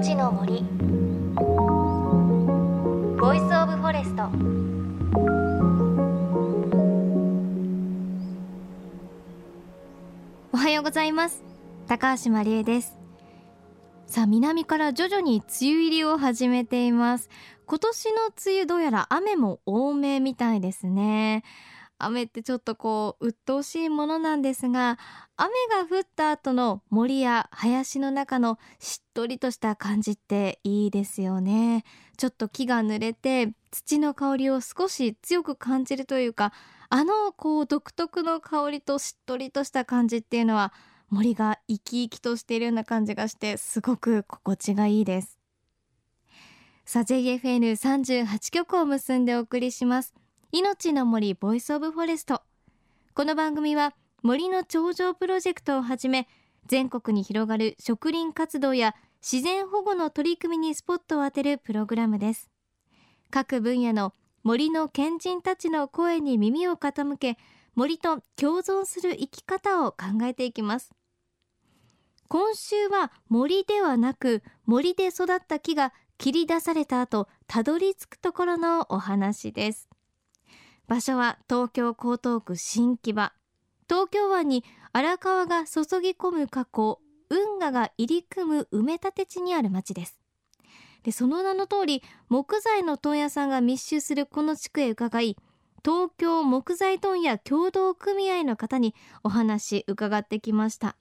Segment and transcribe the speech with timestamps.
[0.00, 0.62] 命の森。
[3.20, 4.30] Voice of Forest。
[10.54, 11.44] おはようございます。
[11.86, 12.98] 高橋万里恵です。
[14.06, 17.28] さあ南から徐々に梅雨入りを始めています。
[17.66, 21.44] 今年の梅雨どうやら雨も多めみたいですね。
[22.04, 24.98] 雨ってちょっとこう鬱陶しいものなんですが
[25.36, 31.84] 雨が降った後の森や林の中のしっとりとした感じっていいですよね。
[32.16, 36.52] ちょっと木が濡れて土の香りを少し強く感じるというか
[36.88, 40.72] あのこう独特の香りとしっとりとした感じっていうのは
[41.08, 45.38] 森が生き生きとしているような感じがしてすごく心地がいいです。
[46.84, 50.14] さあ JFN38 曲を結んでお送りします。
[50.52, 52.42] 命の森 Voice of Forest。
[53.14, 56.26] この番組は森の長城プロジェクトをはじめ
[56.66, 62.50] 全国に広がる植林活動や自然保護の取り組みにスポットを当てるプログラムです。
[63.30, 64.12] 各分野の
[64.42, 67.38] 森の賢人たちの声に耳を傾け
[67.76, 70.90] 森と共存する生き方を考えていきます。
[72.26, 79.89] 今週は森ではなく森で育った木が切り出された後たどり着くところのお話です。
[80.90, 83.32] 場所は東京江東区新木場。
[83.88, 87.00] 東京湾に荒川が注ぎ込む河口。
[87.28, 90.18] 運河が入り組む埋め立て地にある町です。
[91.04, 95.36] でその名の通り木材の問屋さんが密集するこの地区へ伺い
[95.84, 100.96] 東京木材問屋協同組合の方にお話伺ってきました。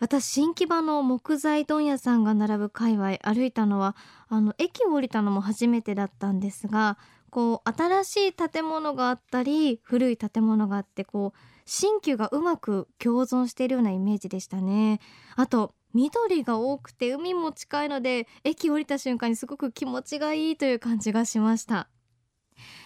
[0.00, 3.94] 私新木場の木材問屋さんが並ぶ界隈歩いたのは
[4.28, 6.98] あの駅を降りたのも初めてだったんですが
[7.34, 15.00] こう新しい建物があったり古い建物があってこう新旧がうまく共存しているようなイメージでしたね。
[15.34, 21.88] あと緑が多くて海も近いので駅降りた瞬間にすごく気持ちがいいという感じがしました。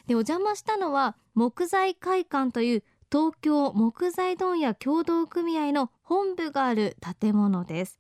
[0.07, 7.99] でお邪魔したのは木材会館という東京木材問屋協同組合の本部がある建物です。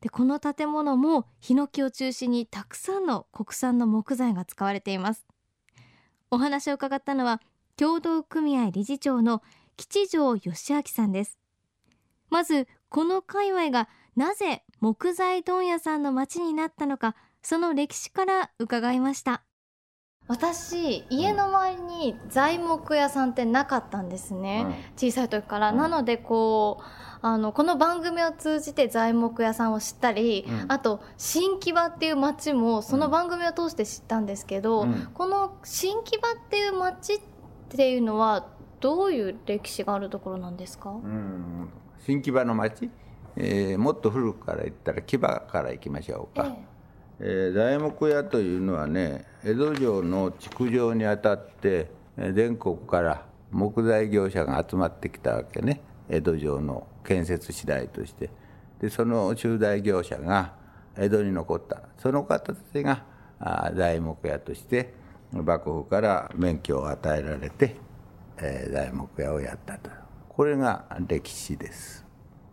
[0.00, 5.26] でこの建物もヒノキを中心にたくさんの国産の木材が使われています。
[6.30, 7.40] お話を伺ったのは
[7.76, 9.42] 協同組合理事長の
[9.76, 11.38] 吉城義明さんです。
[12.28, 19.42] まずこの界隈がなぜ木材問屋さんの町になったのかその歴史から伺いました。
[20.30, 26.84] 私家の周りに材木屋さんってなかったんですね、うん、小さい時から、うん、なのでこう
[27.20, 37.20] あのこの番組を通じて材木屋さんを知ったり、うん、あと新木場っていう町もその番組を通して知ったんですけど、この新木場っていう町っ
[37.68, 38.46] ていうのは
[38.78, 40.94] どういう歴史があるところなんですか、
[41.98, 42.88] 新木場の町、
[43.36, 46.46] えー、もっと古くから言ったら木場から行きましょうか。
[46.46, 46.69] ええ
[47.22, 55.80] えー、材木屋というのはね江戸城の築城にあたって全国から木材業者が集まってきたわけね。
[56.08, 58.30] 江戸城の建設次第として。
[58.80, 60.54] でその中大業者が
[60.96, 61.82] 江戸に残った。
[61.98, 63.04] その方たちが
[63.74, 64.94] 材木屋として
[65.32, 67.76] 幕府から免許を与えられて、
[68.38, 69.90] えー、材木屋をやったと。
[70.28, 72.06] これが歴史です。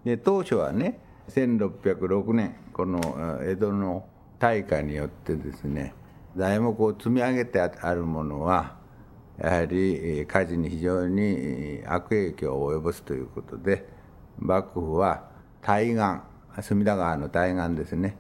[0.04, 1.00] で当初はね
[1.30, 4.06] 1606年この江戸の
[4.40, 5.94] 大火によってですね
[6.36, 8.76] 材木を積み上げてあるものは
[9.40, 13.88] やはり火事に非常に悪影響を及ぼすということで
[14.40, 15.30] 幕府は
[15.62, 16.22] 対岸
[16.62, 18.18] 隅田川の対岸ですね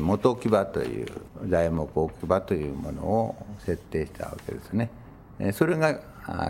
[0.00, 1.06] 元木場という
[1.46, 4.90] 材木置き場というものを設定したわけですね。
[5.52, 6.00] それが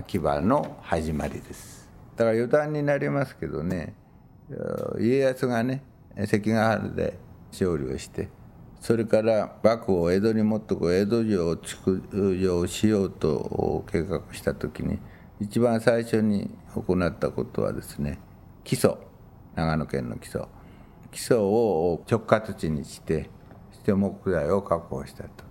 [0.06, 1.88] 木場の始まりです。
[2.16, 3.94] だから余談になりますけどね
[4.98, 5.82] 家康がね
[6.26, 7.18] 関ヶ原で
[7.52, 8.28] 勝利をして
[8.80, 12.02] それから幕府を江戸に持ってこう江戸城を築
[12.38, 14.98] 城しようと計画した時に
[15.38, 18.18] 一番最初に行ったことはですね
[18.64, 18.94] 基礎
[19.54, 20.44] 長野県の基礎
[21.10, 23.28] 基礎を直轄地にして
[23.72, 25.44] そして木材を確保したと。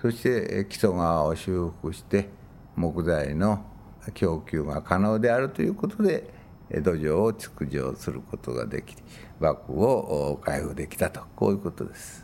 [0.00, 2.28] そして基礎側を修復して
[2.76, 3.64] 木材の
[4.12, 6.28] 供給が可能であるということで
[6.68, 8.96] 江戸城を築城することができ
[9.40, 11.22] 幕府を開封できたと。
[11.36, 12.23] こういうことです。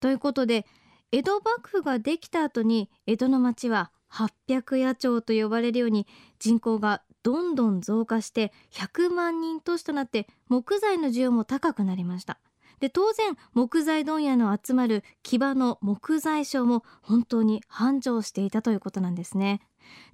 [0.00, 0.66] ということで
[1.12, 6.06] 江戸幕府ができた後に江戸の町は800野町と呼ばれるように
[6.38, 12.38] 人口がどんどん増加して100万人都市となって木材の需要も高くなりました。
[12.78, 19.60] で当然木材問屋の集まる木場の木材商も本当に繁盛していたということなんですね。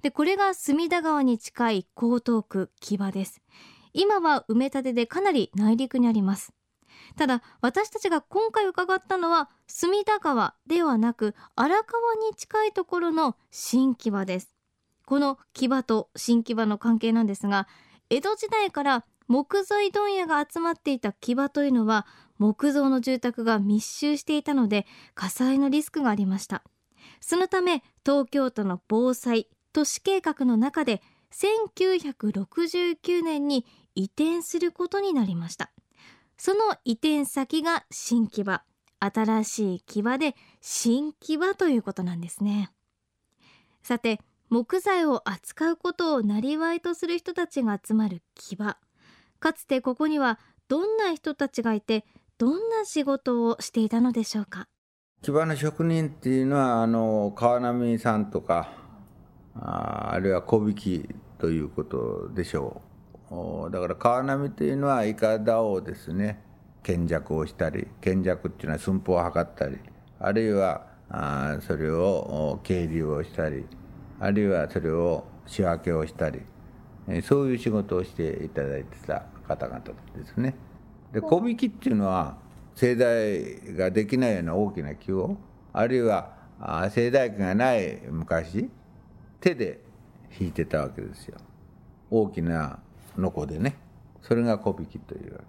[0.01, 3.41] でこれが隅田川に近い江東区木場です。
[3.93, 6.53] 今は埋め立てでかなり内陸にあります。
[7.15, 14.55] ただ私たちが今回伺ったのは隅田川ではなく荒川に近いところの新木場です。
[15.05, 17.67] この木場と新木場の関係なんですが
[18.09, 22.05] 江戸時代から木材問屋が集まっていた木場というのは
[22.37, 24.85] 木造の住宅が密集していたので
[25.15, 26.63] 火災のリスクがありました。
[27.19, 31.01] そのため東京都の防災都市計画の中で
[31.33, 35.71] 1969年に移転することになりました。
[36.45, 38.63] その移転先が新木場。
[38.99, 42.69] 新しい木場で新木場ということなんですね。
[43.81, 44.19] さて
[44.49, 48.75] 木材を扱うことを生りとする人たちが集まる木場。
[49.39, 50.37] かつてここには
[50.67, 52.03] どんな人たちがいて
[52.37, 54.67] どんな仕事をしていたのでしょうか。
[55.21, 58.73] 木場の職人っていうのはあの川波さんとか
[59.55, 62.92] ああるいは小引きということでしょう。
[63.71, 66.41] だから川波というのはいかだをですね。
[66.83, 69.77] 見弱をしたり見弱っていうのは寸法を測ったり
[70.19, 73.65] あるいはあそれを渓流をしたり
[74.19, 76.41] あるいはそれを仕分けをしたり
[77.23, 80.55] そういう仕事をしていただいてた方々ですね。
[81.11, 82.37] で小引きっていうのは
[82.75, 85.37] 盛大ができないような大きな木を
[85.73, 86.33] あるいは
[86.89, 88.69] 盛大機がない昔
[89.39, 89.81] 手で
[90.39, 91.37] 引いてたわけですよ。
[92.09, 92.79] 大きな
[93.17, 93.77] のこでね。
[94.21, 95.39] それが小引きというわ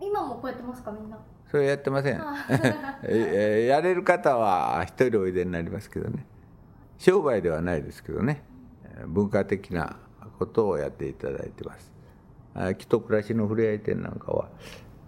[0.00, 0.06] け。
[0.06, 1.18] 今もこうやってますかみんな？
[1.50, 2.14] それやってません。
[3.66, 6.24] やれる方は一人おいでになりますけどね。
[6.98, 8.42] 商売ではないですけどね。
[9.06, 9.96] 文化的な
[10.38, 11.92] ことをやっていただいてます。
[12.78, 14.32] 木と暮らしのふれあい店なんか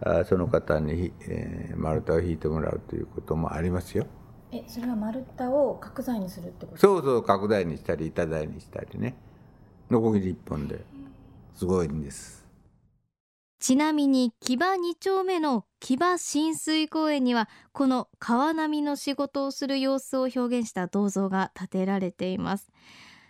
[0.04, 4.06] はその方に、えー、丸太を引いてもらうということもありますよ。
[4.50, 6.78] えそれは丸太を角材にするってこと？
[6.78, 9.14] そうそう角材にしたり板材にしたりね。
[9.90, 10.84] ノコギリ一本で
[11.54, 12.42] すごいんです。
[13.62, 22.72] ちなみに木場2丁目の木場親水公園にはこの川波の仕事をする様子を表現した銅像が建てられています。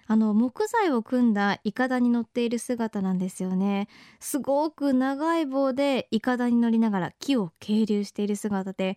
[0.06, 3.88] あの木材を組んだいかだに乗っている姿なんですよね。
[4.20, 8.96] すごく長い棒でいかだに乗りながら木を係留している姿で、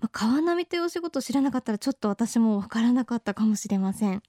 [0.00, 4.22] まあ、川波というお仕事を知らなかったらちょっと私もわからなかったかもしれません。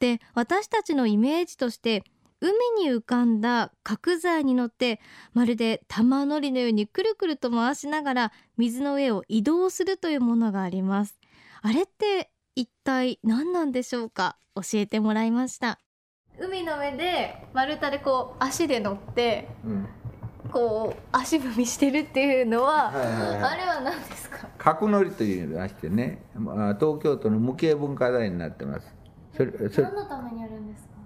[0.00, 2.04] で私たちのイメージとして
[2.44, 5.00] 海に浮かんだ角材に乗って
[5.32, 11.18] まるで玉乗りのようにくるくると回しながら水の上を移動するというものがあります。
[11.62, 14.36] あれって一体何なんでしょうか？
[14.56, 15.78] 教えてもらいました。
[16.38, 19.88] 海の上で丸太でこう足で乗って、うん、
[20.52, 24.48] こう足踏みしてるっていうのははいはいはい、あれは何ですか？
[24.58, 28.94] 角乗りというのがしてね東京都の無形文化財になってます。
[29.34, 30.43] それそれ何のためにやるんですか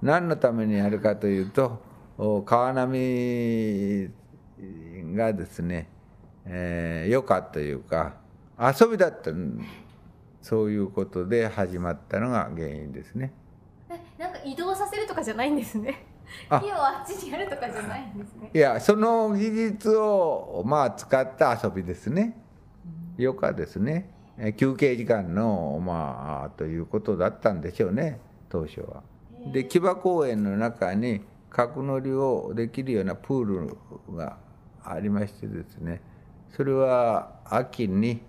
[0.02, 1.82] 何のためにやるかというと
[2.44, 4.08] 川波
[5.14, 5.88] がですね、
[6.44, 8.16] えー、余暇というか
[8.58, 9.30] 遊びだった
[10.42, 13.32] そういうことで始まったのが原因ですね。
[14.18, 16.06] なんか移動させるとかじゃないんですね。
[16.48, 18.50] 火をあっちにやるとかじゃないんですね。
[18.52, 22.36] いや、その技術をまあ使った遊びですね。
[23.18, 24.10] 余暇ですね。
[24.56, 28.20] 休憩時間のまあということだったんでしょうね。
[28.48, 29.02] 当初は。
[29.46, 34.36] で木場公園の中に角乗りをできるようなプールが
[34.84, 36.00] ありましてですね。
[36.54, 38.22] それは秋に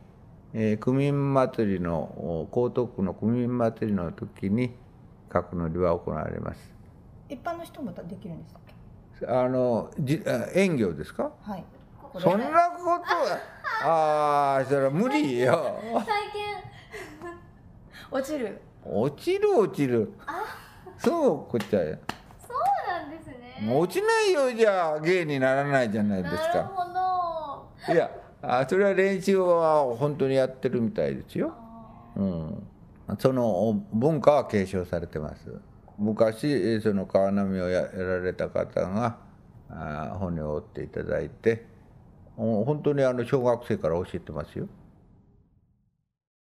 [0.52, 4.72] えー、区民祭りの江東区の区民祭りの時に
[5.30, 6.74] 角乗りは行われます。
[7.30, 8.50] 一般の人もできるんで
[9.20, 10.24] すあのじ
[10.56, 11.32] 園業ですか？
[11.44, 11.64] はい。
[12.18, 12.52] そんなこと
[13.14, 13.40] は
[13.84, 15.80] ああそれは無理よ。
[15.94, 16.56] 体験
[18.10, 18.60] 落ちる。
[18.84, 20.14] 落ちる落ちる
[21.00, 21.88] そうこっちゃそう
[22.88, 26.84] なんですね落ちないようじゃ芸にならないじゃないですかなるほ
[27.88, 31.54] どいやあそれは練習は本当にやってるみたいですよ。
[32.16, 32.68] うん、
[33.18, 35.54] その文化は継承されてます。
[35.98, 39.18] 昔その川波をやられた方が
[39.70, 41.66] あ骨を折っていただいて
[42.38, 44.68] 本当にあの小学生から教えてますよ。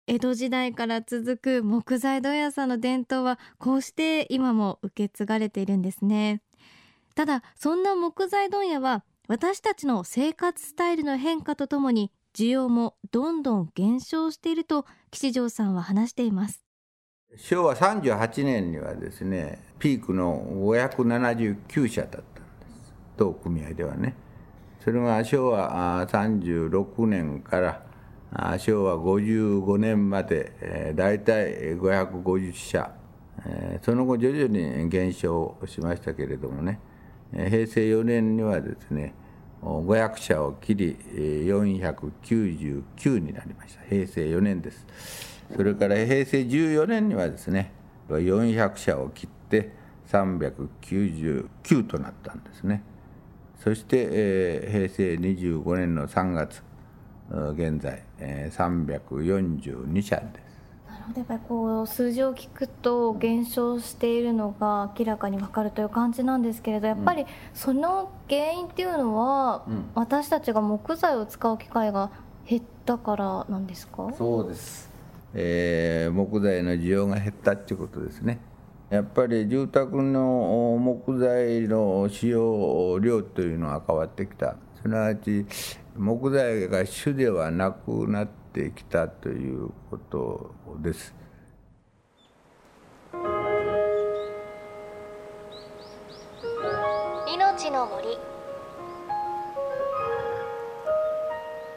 [0.08, 6.42] 江戸時代から続く木材問屋さんの伝統はこうして今も受け継がれているんですね。
[7.16, 16.64] ただそんな木材問屋は私たちの生活スタイルの変化とともに需要もどんどん減少していると吉祥さんは話しています。
[17.38, 22.94] 昭和38年にはですねピークの579社だったんです。
[23.18, 24.16] 当組合ではね。
[24.84, 27.85] それが昭和36年から
[28.60, 32.92] 昭和55年まで、大体550社、
[33.82, 36.82] その後徐々に減少しましたけれどもね
[37.32, 39.14] 平成4年にはですね
[39.62, 43.84] 500社を切り499になりました。
[43.84, 44.86] 平成4年です。
[45.56, 47.72] それから平成14年にはですね
[48.10, 49.72] 400社を切って
[50.08, 51.48] 399
[51.88, 52.84] となったんですね。
[53.64, 56.62] そして、平成25年の3月
[57.30, 60.46] 現在、えー、342社です。
[60.88, 72.12] なるほどやっぱりこう数字を聞くと減少しているのが明らかに分かるという感じなんですけれどやっぱりその原因っていうのは、うん、私たちが木材を使う機会が
[72.48, 74.14] 減ったからなんですか？
[74.18, 74.90] そうです、
[75.34, 78.40] えー、木材の需要が減ったっていうことですね。
[78.92, 84.56] やっぱり住宅の木材の使用量というのは変わってきた。
[84.80, 85.46] すなわち
[85.98, 91.16] 木材が主ではなくなってきたということです。
[97.34, 98.18] 命の森。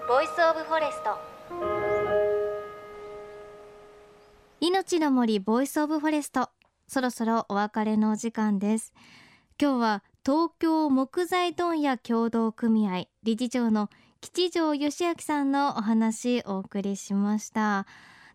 [0.08, 1.18] Voice of Forest。
[4.60, 6.50] 命の森 Voice of Forest。
[6.88, 8.92] そろそろお別れのお時間です。
[9.60, 13.88] 今日は東京木材問屋協同組合理事長の
[14.20, 17.86] 吉条良明さんのお話お送りしました。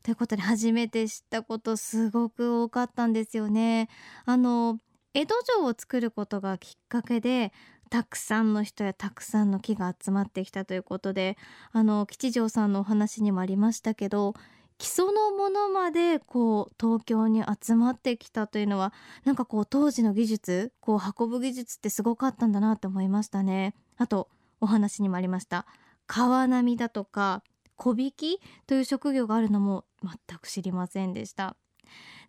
[0.02, 3.90] ということで初めて知ったことすごく多かったんですよね。
[4.26, 4.80] あの
[5.14, 7.52] 江戸城を作ることがきっかけで
[7.90, 11.38] たくさんの人やたくさんの木が集まってきたということで
[11.72, 14.34] あの吉城さんのお話にもありましたけど
[14.78, 18.94] 基礎のものまでこう東京に集まってきたというのは
[19.26, 23.76] なんかこう当時の技術こう運ぶ技術ってすごかったんだなって思いましたね。
[23.98, 24.28] あと
[24.64, 25.66] お話にもありました。
[26.08, 27.44] 川波だとか
[27.76, 31.58] 小引きという職業があるのも全く知りませんでした。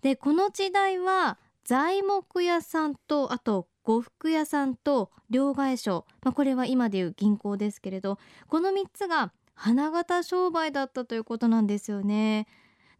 [0.02, 12.48] でこの時代は材木屋さんとあと呉服屋さんと両替商、まあ、これは今でいう銀行ですけれどこの3つが花形商売だったということなんですよね。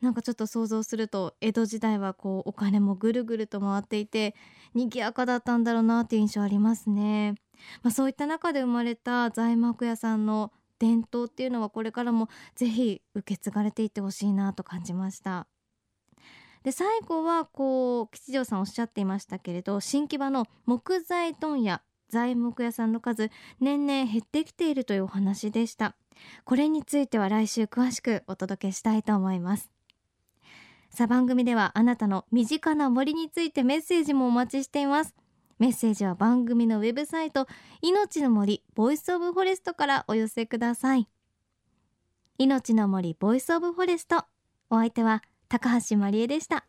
[0.01, 4.35] なんかちょっと想像すると江戸時代はこうお金もぐるぐると回っていて
[4.75, 7.37] 賑やかだったんだろうなっていう印象ありますね、
[7.83, 15.47] まあ、そういった中で生まれた材木屋さんの伝統っていうのはこれからもぜひ受け継がれていってほしいなと感じました。
[16.63, 23.31] で最後はこう吉条さんおっしゃっていましたけれど新木場の木材問屋材木屋さんの数
[23.61, 25.97] 年々減ってきているというお話でした。
[26.45, 29.71] これについては来週詳しくお届けしたいと思います。
[30.91, 35.15] さあ番組ではあなたの身近な森についてメッセージもお待ちしています。
[35.59, 37.47] メッセージは番組のウェブサイト
[37.81, 41.09] 命の森 Voice of Forest からお寄せください。
[42.39, 44.25] 命の森 Voice of Forest
[44.71, 46.65] お相手は高橋万里恵でした。